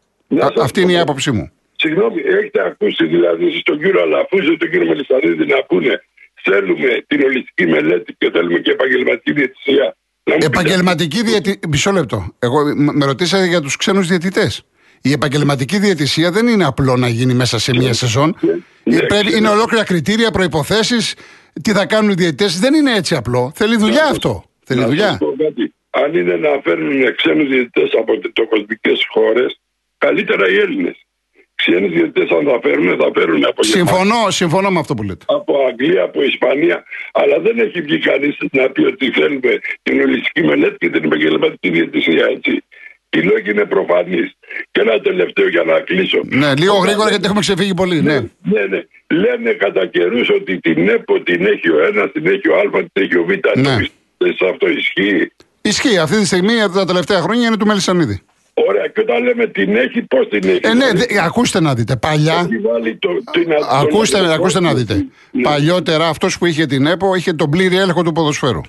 [0.61, 1.51] Αυτή είναι η άποψή μου.
[1.77, 6.03] Συγγνώμη, έχετε ακούσει δηλαδή στον κύριο Αλαφούζο, τον κύριο Μελισσαρίδη να πούνε
[6.43, 9.97] θέλουμε την ολιστική μελέτη και θέλουμε και επαγγελματική διαιτησία.
[10.25, 11.59] Επαγγελματική διαιτησία.
[11.69, 12.35] Μισό λεπτό.
[12.39, 14.63] Εγώ με ρωτήσατε για τους ξένους διαιτητές.
[15.03, 18.37] Η επαγγελματική διαιτησία δεν είναι απλό να γίνει μέσα σε μία σεζόν.
[18.41, 19.37] Ναι, Πρέπει, ξέρω.
[19.37, 20.97] είναι ολόκληρα κριτήρια, προπόθέσει.
[21.63, 22.59] Τι θα κάνουν οι διαιτητές.
[22.61, 23.53] Δεν είναι έτσι απλό.
[23.55, 24.45] Θέλει δουλειά αυτό.
[24.65, 25.09] Θέλει Να δουλειά.
[25.09, 25.75] σας πω κάτι.
[25.91, 29.61] Αν είναι να φέρνουν ξένους διαιτητές από τετοκοσμικέ χώρες,
[29.99, 30.97] καλύτερα οι Έλληνες.
[31.55, 35.25] Ξένους διαιτητές, αν θα φέρουν, θα φέρουν από Γερμανία, Συμφωνώ, συμφωνώ με αυτό που λέτε.
[35.29, 36.85] από Αγγλία, από Ισπανία.
[37.13, 41.71] Αλλά δεν έχει βγει κανείς να πει ότι θέλουμε την ολιστική μελέτη και την επαγγελματική
[41.71, 42.27] διαιτησία.
[42.37, 42.65] Έτσι.
[43.15, 44.23] Οι λόγοι είναι προφανεί.
[44.73, 46.19] Και ένα τελευταίο για να κλείσω.
[46.25, 48.03] Ναι, λίγο γρήγορα γιατί έχουμε ξεφύγει πολύ.
[48.03, 48.19] Ναι.
[48.53, 48.81] Ναι, ναι.
[49.23, 53.03] Λένε κατά καιρούς ότι την ΕΠΟ την έχει ο ένας, την έχει ο Α, την
[53.05, 53.31] έχει ο Β.
[53.59, 53.77] Ναι.
[54.39, 58.21] Σε αυτό ισχύει; Ισχύει αυτή τη στιγμή τα τελευταία χρόνια είναι του Μελισανίδη.
[58.55, 61.75] Ωραία, και όταν λέμε την έχει, πώς την έχει; Ε, ναι, Δηλαδή, δε- ακούστε να
[61.75, 61.97] δείτε.
[61.97, 62.35] Παλιά.
[62.35, 65.07] έχει βάλει το, την, Ακούστε, τον- ακούστε να δείτε.
[65.31, 65.43] Ναι.
[65.43, 68.61] Παλιότερα αυτός που είχε την ΕΠΟ είχε τον πλήρη έλεγχο του ποδοσφαίρου.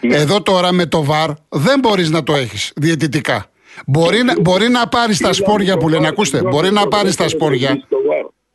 [0.00, 0.16] Ναι.
[0.16, 3.46] Εδώ τώρα με το ΒΑΡ δεν μπορείς να το έχεις διαιτητικά.
[3.86, 6.08] Μπορεί να, μπορεί να πάρεις τα σπόρια που λένε.
[6.08, 7.78] Ακούστε, μπορεί να πάρεις τα σπόρια.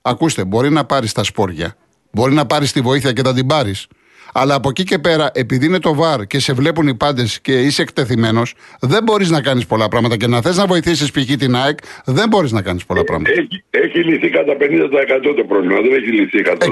[0.02, 1.76] Ακούστε, μπορεί να πάρεις τα σπόρια.
[2.12, 3.88] Μπορεί να πάρεις τη βοήθεια και θα την πάρεις.
[4.34, 7.62] Αλλά από εκεί και πέρα, επειδή είναι το βαρ και σε βλέπουν οι πάντες και
[7.62, 10.18] είσαι εκτεθειμένος, δεν μπορείς να κάνεις πολλά πράγματα.
[10.18, 11.36] Και να θες να βοηθήσεις π.χ.
[11.36, 13.32] την ΑΕΚ, δεν μπορείς να κάνεις πολλά πράγματα.
[13.32, 16.68] Έχει, έχει λυθεί κατά 50% το πρόβλημα, δεν έχει λυθεί κατά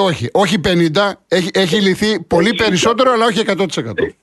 [0.00, 0.28] 100% όχι.
[0.32, 3.56] Όχι 50%, έχει, έχει λυθεί πολύ περισσότερο, αλλά όχι 100%.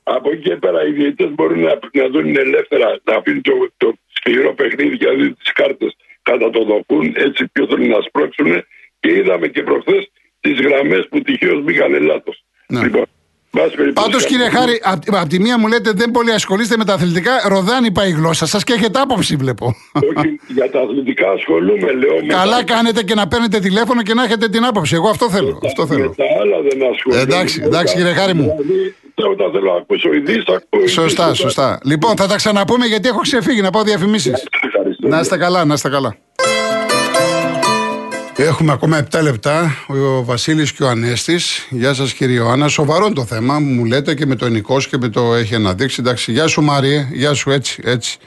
[0.03, 3.93] Από εκεί και πέρα οι διαιτητές μπορούν να, να δουν ελεύθερα, να αφήνουν το, το
[4.13, 8.65] σκληρό παιχνίδι και να δουν τις κάρτες κατά το δοκούν, έτσι ποιο θέλουν να σπρώξουν
[8.99, 12.44] και είδαμε και προχθές τις γραμμές που τυχαίως μπήκαν λάθος.
[12.67, 12.81] Ναι.
[12.81, 13.03] Λοιπόν,
[13.51, 16.85] πάση περιπτώσει, Πάντως, κύριε Χάρη, απ' απ' τη μία μου λέτε δεν πολύ ασχολείστε με
[16.85, 17.31] τα αθλητικά.
[17.47, 19.65] Ροδάνει πάει η γλώσσα σας και έχετε άποψη, βλέπω.
[20.17, 22.15] Όχι, για τα αθλητικά ασχολούμαι, λέω.
[22.25, 24.95] με Καλά τα- κάνετε και να παίρνετε τηλέφωνο και να έχετε την άποψη.
[24.95, 25.59] Εγώ αυτό θέλω.
[25.65, 26.13] Αυτό Με θέλω.
[26.17, 27.21] τα άλλα δεν ασχολούμαι.
[27.21, 28.55] Εντάξει, εντάξει, κύριε Χάρη μου.
[28.57, 28.95] Δηλαδή,
[29.31, 30.91] όταν θέλω να ακούσω ειδήσεις, ακούω ειδήσεις.
[30.93, 31.79] Σωστά, Όταν- σωστά.
[31.83, 34.47] Λοιπόν, θα τα ξαναπούμε γιατί έχω ξεφύγει να πάω διαφημίσεις.
[34.63, 35.07] Ευχαριστώ.
[35.07, 36.15] Να είστε καλά, να είστε καλά.
[38.37, 39.85] Έχουμε ακόμα 7 λεπτά.
[39.87, 41.67] Ο Βασίλης και ο Ανέστης.
[41.69, 42.67] Γεια σας, κύριε Ιωάννα.
[42.67, 43.59] Σοβαρό είναι το θέμα.
[43.59, 45.97] Μου λέτε και με το Ενικό και με το έχει αναδείξει.
[45.99, 47.07] Εντάξει, γεια σου, Μάριε.
[47.11, 48.17] Γεια σου, έτσι, έτσι.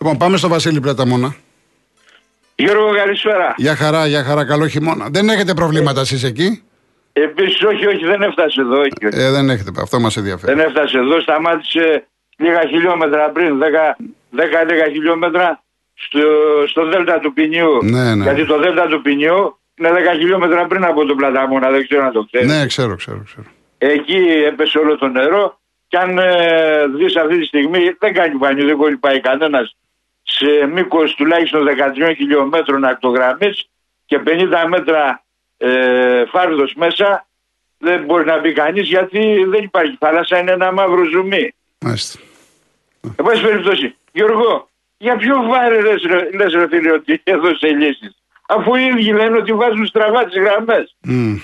[0.00, 1.34] Λοιπόν, πάμε στο Βασίλη Πλαταμόνα.
[2.54, 3.54] Γιώργο, καλησπέρα.
[3.56, 5.08] Γεια χαρά, γεια χαρά, καλό χειμώνα.
[5.10, 6.62] Δεν έχετε προβλήματα εσείς εκεί;
[7.12, 8.80] Επίσης, όχι, όχι, δεν έφτασε εδώ.
[8.80, 9.20] Όχι, όχι.
[9.20, 10.54] Ε, δεν έχετε, αυτό μας ενδιαφέρει.
[10.54, 15.63] Δεν έφτασε εδώ, σταμάτησε λίγα χιλιόμετρα πριν, 10-11 χιλιόμετρα
[15.94, 16.20] στο,
[16.66, 17.78] στο Δέλτα του Ποινιού.
[17.82, 18.22] Ναι, ναι.
[18.22, 22.10] Γιατί το Δέλτα του Ποινιού είναι 10 χιλιόμετρα πριν από τον Πλαταμόνα, δεν ξέρω να
[22.10, 22.48] το ξέρεις.
[22.48, 23.46] Ναι, ξέρω, ξέρω, ξέρω.
[23.78, 28.64] Εκεί έπεσε όλο το νερό και αν ε, δεις αυτή τη στιγμή δεν κάνει πανί,
[28.64, 29.76] δεν κολυμπάει κανένας
[30.22, 31.66] σε μήκος τουλάχιστον
[32.08, 33.68] 13 χιλιόμετρων ακτογραμμής
[34.06, 34.28] και 50
[34.68, 35.24] μέτρα
[35.56, 37.26] ε, φάρδος μέσα
[37.78, 41.54] δεν μπορεί να μπει κανείς γιατί δεν υπάρχει θάλασσα, είναι ένα μαύρο ζουμί.
[41.78, 42.18] Μάλιστα.
[43.16, 48.14] Εν πάση περιπτώσει, Γιώργο, για ποιο βάρε λες, ρε- λες ρε φίλε ότι έδωσε λύσεις;
[48.48, 50.96] Αφού οι ίδιοι λένε ότι βάζουν στραβά τις γραμμές.
[51.02, 51.36] Μμ.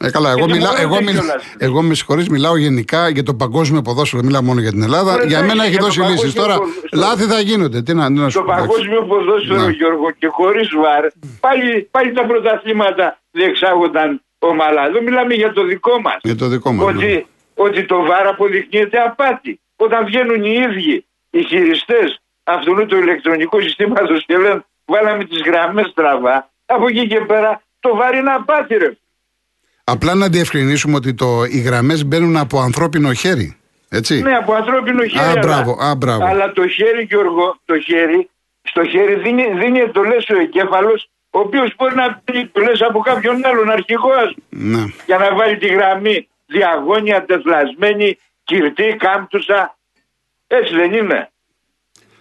[0.00, 1.54] Ε, καλά, εγώ, Και μιλάω, τιμωρούνται εγώ, μιλά, κιόλας.
[1.58, 5.12] εγώ με συγχωρείς, μιλάω γενικά για το παγκόσμιο ποδόσφαιρο, μιλάω μόνο για την Ελλάδα.
[5.12, 6.20] Ωραία, για μένα εντάξει, έχει για δώσει το λύσεις.
[6.32, 7.02] παγκόσμιο Τώρα, ποδόσφαιρο.
[7.02, 7.82] λάθη θα γίνονται.
[7.82, 8.52] Τι να, τι να σου Στο πω.
[8.52, 8.68] εντάξει.
[8.68, 9.70] παγκόσμιο ποδόσφαιρο, Ναι.
[9.72, 11.04] Γιώργο, και χωρίς βαρ,
[11.40, 14.86] πάλι, πάλι τα πρωταθλήματα διεξάγονταν ομαλά.
[14.86, 16.16] Εδώ μιλάμε για το δικό μας.
[16.22, 16.94] Για το δικό μας.
[16.94, 17.04] ναι.
[17.04, 19.60] Ότι, ότι το βαρ αποδεικνύεται απάτη.
[19.76, 25.86] Όταν βγαίνουν οι ίδιοι οι χειριστές αυτού του ηλεκτρονικού συστήματος και λένε βάλαμε τις γραμμές
[25.90, 28.96] στραβά, από εκεί και πέρα το βαρ είναι απάτη, ρε.
[29.84, 33.56] Απλά να διευκρινίσουμε ότι το, οι γραμμές μπαίνουν από ανθρώπινο χέρι.
[33.88, 35.24] Έτσι; Ναι, από ανθρώπινο χέρι.
[35.24, 36.24] Α, αλλά- μπράβο, α, μπράβο.
[36.26, 38.30] Αλλά το χέρι, Γιώργο, το χέρι,
[38.62, 43.44] στο χέρι δίνει, δίνει εντολέ ο εγκέφαλος, ο οποίος μπορεί να πει εντολέ από κάποιον
[43.46, 44.84] άλλον αρχηγός, ας πούμε, Ναι.
[45.06, 49.76] για να βάλει τη γραμμή διαγώνια, τεθλασμένη, κυρτή, κάμπτουσα.
[50.48, 51.30] Έτσι δεν είναι.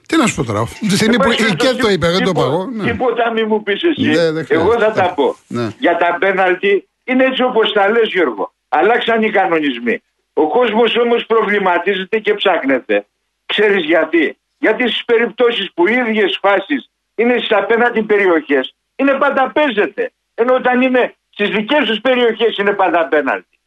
[0.07, 0.67] Τι να σου πω τώρα.
[0.79, 2.65] Τη στιγμή που η ΚΕΤ το είπε, δεν το είπα εγώ.
[2.65, 2.91] Ναι.
[2.91, 4.01] Τίποτα μη μου πεις εσύ.
[4.01, 4.53] Ναι, δεν χρειάζεται.
[4.53, 5.35] εγώ θα τα πω.
[5.47, 5.67] Ναι.
[5.79, 8.53] Για τα πέναλτι είναι έτσι όπως τα λες, Γιώργο.
[8.69, 10.01] Αλλάξαν οι κανονισμοί.
[10.33, 13.05] Ο κόσμος όμως προβληματίζεται και ψάχνεται.
[13.45, 19.51] Ξέρεις γιατί; Γιατί στις περιπτώσεις που οι ίδιες φάσεις είναι στις απέναντι περιοχές, είναι πάντα
[19.51, 20.11] παίζεται.
[20.35, 23.59] Ενώ όταν είναι στις δικές τους περιοχές είναι πάντα πέναλτι.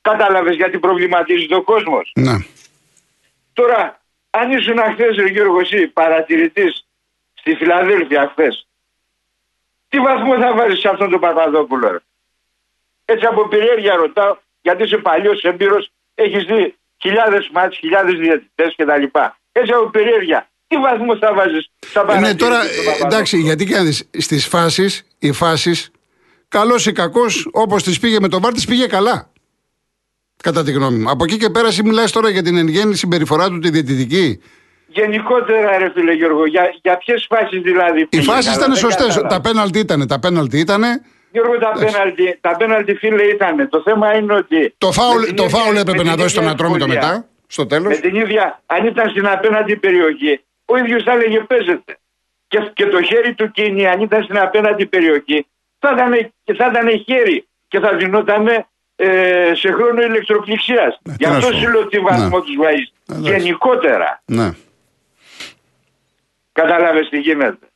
[0.00, 2.36] Κατάλαβες γιατί προβληματίζεται ο κόσμος; ναι.
[3.54, 6.86] Τώρα, αν ήσουν χθες, ρε Γιώργο, εσύ παρατηρητής
[7.34, 8.66] στη Φιλαδέλφια χθες,
[9.88, 11.98] τι βαθμό θα βάλει σε αυτόν τον Παπαδόπουλο, ρε;
[13.04, 19.18] Έτσι από περιέργεια ρωτάω, γιατί είσαι παλιός έμπειρος, έχεις δει χιλιάδες μάτς, χιλιάδες διαιτητές κτλ.
[19.52, 22.32] Έτσι από περιέργεια, τι βαθμό θα βάζεις στα Ε, παρατηρητή.
[22.32, 25.90] ναι, τώρα, στον ε, Παπαδόπουλο; εντάξει, γιατί και να δεις, στις φάσεις, οι φάσεις,
[26.48, 29.32] καλός ή κακός, όπως τις πήγε με τον Βάρ, τις πήγε καλά.
[30.46, 31.10] Κατά τη γνώμη μου.
[31.10, 34.40] Από εκεί και πέρα, εσύ μιλάς τώρα για την εν γέννη συμπεριφορά του τη διαιτητική.
[34.86, 38.78] γενικότερα ρε φίλε Γιώργο, για, για ποιες φάσεις δηλαδή Οι πήγε, φάσεις καλά, ήταν δεν
[38.78, 39.06] σωστές.
[39.06, 39.34] κατάλαβα.
[39.34, 40.06] Τα πέναλτι ήταν.
[40.06, 40.82] Τα πέναλτι ήταν.
[41.30, 43.68] Γιώργο τα πέναλτι, τα πέναλτι φίλε ήταν.
[43.68, 44.74] Το θέμα είναι ότι...
[44.78, 46.84] Το με φάουλ, την το ίδια- φάουλ με έπρεπε την να δώσει τον ίδια Ατρόμητο
[46.84, 47.28] ευκολία, μετά.
[47.46, 47.88] Στο τέλος.
[47.88, 51.92] Με την ίδια, αν ήταν στην απέναντι περιοχή, ο ίδιος θα έλεγε παίζεται.
[52.48, 55.46] Και, και το χέρι του κίνη, αν ήταν στην απέναντι περιοχή,
[55.78, 56.12] θα ήταν,
[56.44, 58.44] και θα ήταν χέρι και θα δινόταν
[58.96, 60.98] ε, σε χρόνο ηλεκτροπληξίας.
[61.02, 61.58] Ναι, Γι' τι να αυτό σου πω.
[61.58, 62.44] σου λέω τι βαθμό Ναι.
[62.44, 62.92] τους βάζεις.
[63.10, 63.30] Εντάξει.
[63.30, 64.22] Γενικότερα.
[64.24, 64.50] Ναι.
[66.52, 67.66] Κατάλαβες τι γίνεται.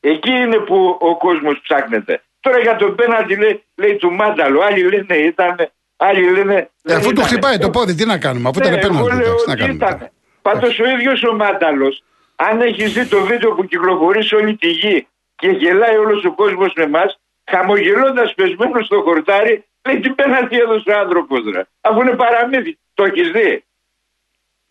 [0.00, 2.22] Εκεί είναι που ο κόσμος ψάχνεται.
[2.40, 4.60] Τώρα για τον πέναντι λέει, λέει του Μάνταλο.
[4.60, 5.56] Άλλοι λένε ήταν,
[5.96, 6.54] άλλοι λένε.
[6.54, 7.26] Ε, δεν αφού του ήτανε.
[7.26, 9.16] χτυπάει το πόδι, τι να κάνουμε, αφού ήταν Ναι, εγώ πέναλτι.
[9.16, 9.84] λέω εντάξει, Τι να ότι κάνουμε.
[9.84, 9.98] ήταν.
[9.98, 10.10] τώρα.
[10.42, 12.02] Πάντως ο ίδιος ο Μάνταλος,
[12.36, 16.32] αν έχεις δει το βίντεο που κυκλοφορεί σε όλη τη γη και γελάει όλος ο
[16.34, 17.18] κόσμος με εμάς,
[17.50, 21.62] χαμογελώντας πεσμένος στο χορτάρι, λέει τι πέναντι έδωσε ο άνθρωπος ρε.
[21.80, 22.78] Αφού είναι παραμύθι.
[22.94, 23.64] Το έχεις δει;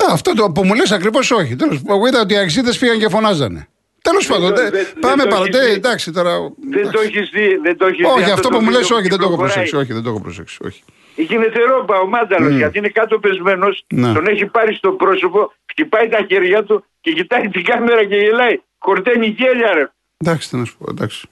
[0.04, 1.56] Α, Αυτό το που μου λες ακριβώς όχι.
[1.56, 3.68] Τέλος, εγώ είδα ότι οι αξίδε πήγαν και φωνάζανε.
[4.02, 5.58] Τέλος πάντων, το- τε- δεν- δεν πάμε το παραδέ.
[5.58, 5.74] έχεις δει.
[5.76, 6.32] Εντάξει τώρα.
[6.72, 7.08] Δεν το εντάξει.
[7.08, 7.56] έχεις δει.
[7.64, 9.32] Δεν το έχεις δει Όχι, αυτό το που μου λες, βίντεο όχι, δεν το έχω
[9.34, 9.54] κυκλοφοράει.
[9.54, 9.76] προσέξει.
[9.76, 10.58] Όχι, δεν το έχω προσέξει.
[10.66, 10.84] Όχι.
[11.16, 13.86] Γίνεται ρόμπα ο Μάνταλος γιατί είναι κάτω πεσμένος.
[13.94, 14.14] Ναι.
[14.14, 18.62] Τον έχει πάρει στο πρόσωπο, χτυπάει τα χέρια του και κοιτάει την κάμερα και γελάει.
[18.78, 19.92] Χορταίνει γέλια, ρε.
[20.18, 21.28] Εντάξει, τι να σου πω, εντάξει.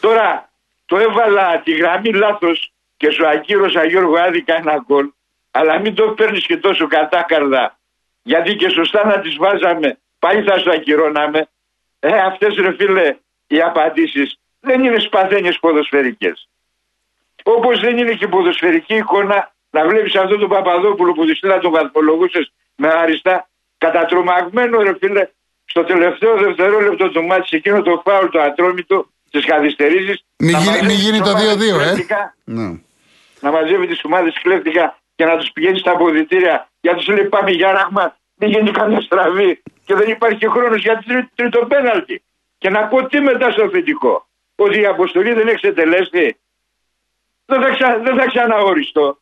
[0.00, 0.50] Τώρα
[0.86, 2.71] το έβαλα τη γραμμή λάθος
[3.02, 5.06] και σου ακύρωσα Γιώργο άδικα ένα γκολ.
[5.50, 7.78] Αλλά μην το παίρνεις και τόσο κατάκαρδα.
[8.22, 11.48] Γιατί και σωστά να τις βάζαμε, πάλι θα σου ακυρώναμε.
[12.00, 16.48] Ε, αυτές ρε φίλε, οι απαντήσεις δεν είναι σπαθένιες ποδοσφαιρικές.
[17.42, 22.52] Όπως δεν είναι και ποδοσφαιρική εικόνα να βλέπεις αυτόν τον Παπαδόπουλο που τη τον βαθμολογούσες
[22.76, 25.28] με αριστά, κατατρομαγμένο ρε φίλε,
[25.64, 30.24] στο τελευταίο δευτερόλεπτο του μάτι, εκείνο το φάουλ το ατρόμητο της καθυστερήσει.
[30.36, 31.94] Μην γίνει- μην γίνει το 2-2, ε.
[32.44, 32.80] Ναι.
[33.42, 36.68] Να μαζεύει τις ομάδες κλέφτηκα και να τους πηγαίνει στα αποδητήρια.
[36.80, 39.62] Γιατί σου λέει πάμε για ράγμα, μην γίνει καμιά στραβή.
[39.84, 42.22] Και δεν υπάρχει και χρόνος για τρί, τρίτο πέναλτι.
[42.58, 44.26] Και να πω τι μετά στο θετικό.
[44.56, 46.36] Ότι η αποστολή δεν έχει εκτελέσει.
[47.44, 49.18] Δεν θα, ξα, δεν θα ξαναοριστώ.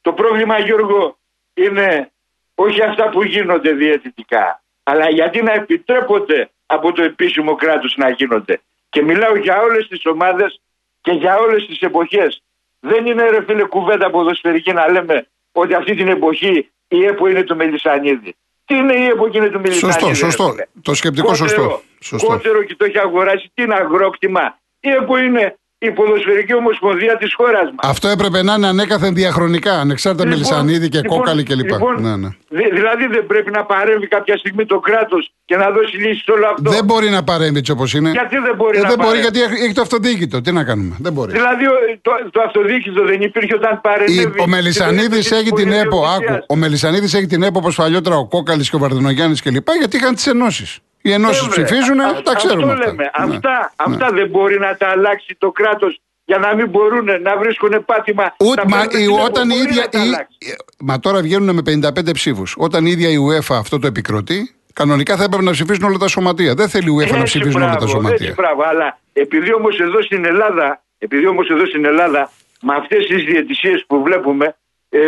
[0.00, 1.18] Το πρόβλημα Γιώργο
[1.54, 2.12] είναι
[2.54, 4.62] όχι αυτά που γίνονται διαιτητικά.
[4.82, 8.60] Αλλά γιατί να επιτρέπονται από το επίσημο κράτος να γίνονται.
[8.88, 10.60] Και μιλάω για όλες τις ομάδες
[11.00, 12.42] και για όλες τις εποχές.
[12.90, 17.42] Δεν είναι ρε φίλε κουβέντα ποδοσφαιρική να λέμε ότι αυτή την εποχή η ΕΠΟ είναι
[17.42, 18.36] του Μελισανίδη.
[18.64, 19.92] Τι είναι η ΕΠΟ και είναι του Μελισανίδη.
[19.92, 20.50] Σωστό, ρε σωστό.
[20.50, 20.66] φίλε.
[20.82, 21.82] Το σκεπτικό Κότερο, σωστό.
[22.00, 22.26] Σωστό.
[22.26, 23.50] Κότερο και το έχει αγοράσει.
[23.54, 24.58] Τι είναι αγρόκτημα.
[24.80, 27.90] Η ΕΠΟ είναι η ποδοσφαιρική ομοσπονδία της χώρας μας.
[27.92, 31.56] Αυτό έπρεπε να είναι ανέκαθεν διαχρονικά, ανεξάρτητα με Λισανίδη και λοιπόν, κόκαλη κλπ.
[31.70, 32.28] λοιπόν, ναι, ναι.
[32.48, 36.30] δη- δηλαδή δεν πρέπει να παρέμβει κάποια στιγμή το κράτος και να δώσει λύση σε
[36.30, 38.10] όλο αυτό; Δεν μπορεί να παρέμβει έτσι όπως είναι.
[38.10, 40.40] Γιατί δεν μπορεί Ε, να δεν μπορεί παρέμβει; γιατί έχει έχει το αυτοδιοίκητο.
[40.40, 40.96] Τι να κάνουμε.
[41.00, 41.32] Δεν μπορεί.
[41.32, 44.20] Δηλαδή ο- το, το αυτοδιοίκητο δεν υπήρχε όταν παρέμβει.
[44.20, 46.06] Η- ο Μελισανίδης έχει την ΕΠΟ.
[46.06, 46.44] Άκου.
[46.48, 49.68] Ο Μελισανίδης έχει την ΕΠΟ όπως παλιότερα ο Κόκαλης και ο Βαρδινογιάννης κλπ.
[49.78, 50.78] Γιατί είχαν τις ενώσεις.
[51.06, 52.62] Οι ενώσεις ψηφίζουν, τα ξέρουμε.
[52.72, 52.84] Αυτό αυτά.
[52.86, 53.02] λέμε.
[53.02, 53.10] Ναι.
[53.12, 53.50] Αυτά,
[53.88, 53.94] Ναι.
[53.94, 58.34] αυτά δεν μπορεί να τα αλλάξει το κράτος για να μην μπορούν να βρίσκουν πάτημα.
[58.38, 59.24] Ούτε, να μα, παίρνουν η- την ΕΠΟ.
[59.24, 59.82] όταν η Μπορεί ίδια.
[59.82, 60.36] να τα η- αλλάξει.
[60.80, 62.54] μα τώρα βγαίνουν με 55 ψήφους.
[62.58, 66.08] Όταν η ίδια η UEFA αυτό το επικροτεί, κανονικά θα έπρεπε να ψηφίσουν όλα τα
[66.08, 66.54] σωματεία.
[66.54, 68.26] Δεν θέλει η UEFA να Έτσι, ψηφίσουν όλα τα μπράβο, σωματεία.
[68.26, 73.06] έτσι, μπράβο, αλλά επειδή όμως εδώ στην Ελλάδα, επειδή όμως εδώ στην Ελλάδα, με αυτές
[73.06, 74.56] τις διαιτησίες που βλέπουμε,
[74.88, 75.00] ε,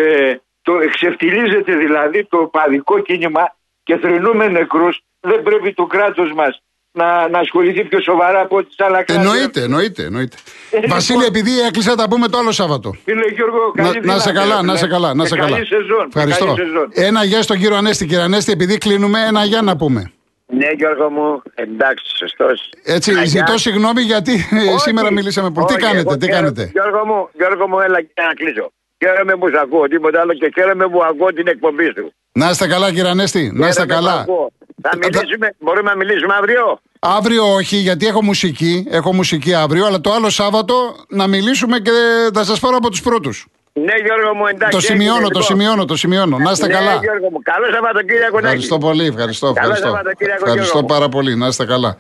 [0.63, 5.01] το εξευτιλίζεται δηλαδή το παδικό κίνημα και θρυνούμε νεκρούς.
[5.31, 6.61] Δεν πρέπει το κράτος μας
[6.93, 9.21] να, να ασχοληθεί πιο σοβαρά από ό,τι σε άλλα κράτη.
[9.21, 10.03] Εννοείται, εννοείται.
[10.03, 10.37] εννοείται.
[10.71, 12.95] Ε, λοιπόν- Βασίλη, επειδή έκλεισα, τα πούμε το άλλο Σάββατο.
[13.05, 14.91] Φίλε Γιώργο, Να, καλή να σε δύναμη, καλά, ρε, να σε φίλε.
[14.93, 15.51] καλά, να Και σε καλά.
[15.51, 15.99] Καλή σεζόν.
[16.09, 16.45] και Ευχαριστώ.
[16.45, 16.89] Καλή σεζόν.
[16.93, 18.07] Ένα γεια στον κύριο Ανέστη.
[18.07, 20.11] Κύριε Ανέστη, επειδή κλείνουμε, ένα γεια να πούμε.
[20.47, 22.71] Ναι, Γιώργο μου, εντάξει, σωστός.
[22.85, 25.67] Έτσι, ζητώ συγγνώμη γιατί ε, σήμερα μιλήσαμε πολύ.
[25.67, 28.73] Τι κάνετε, τι κάνετε; Γιώργο μου, Γιώργο μου, έλα και να κλείσω.
[29.05, 32.13] Χαίρομαι που σε ακούω, τίποτα άλλο και χαίρομαι που ακούω την εκπομπή σου.
[32.33, 33.51] Να είστε καλά, κύριε Ανέστη.
[33.55, 34.21] Να είστε Χαίρομαι που καλά.
[34.21, 34.53] ακούω.
[34.91, 38.87] Θα Τα- μιλήσουμε, μπορούμε να μιλήσουμε αύριο; Αύριο όχι, γιατί έχω μουσική.
[38.91, 40.75] Έχω μουσική αύριο, αλλά το άλλο Σάββατο
[41.09, 41.91] να μιλήσουμε και
[42.35, 43.47] θα σας πάρω από τους πρώτους.
[43.73, 44.71] Ναι, Γιώργο μου, εντάξει.
[44.77, 45.43] Το σημειώνω, έγινε, το λοιπόν.
[45.43, 46.39] σημειώνω, το σημειώνω.
[46.39, 46.95] Να είστε Ναι, καλά.
[47.03, 48.87] Γιώργο μου, καλό Σαββατοκύριακο να Ευχαριστώ έχεις.
[48.87, 49.47] πολύ, ευχαριστώ.
[49.53, 50.99] Καλό Ευχαριστώ, Σαββατοκύριακο, ευχαριστώ Γιώργο μου.
[50.99, 51.37] πάρα πολύ.
[51.37, 51.97] Να είστε καλά.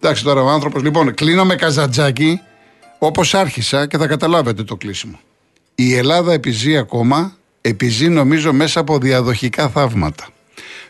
[0.00, 0.82] Εντάξει τώρα ο άνθρωπος.
[0.82, 2.40] Λοιπόν, κλείνω με καζατζάκι
[2.98, 5.20] όπως άρχισα και θα καταλάβετε το κλείσιμο.
[5.74, 10.26] Η Ελλάδα επιζεί ακόμα, επιζεί νομίζω μέσα από διαδοχικά θαύματα.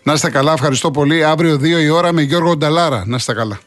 [0.02, 1.24] Να είστε καλά, ευχαριστώ πολύ.
[1.24, 3.04] Αύριο 2 η ώρα με Γιώργο Νταλάρα.
[3.06, 3.58] Να είστε καλά.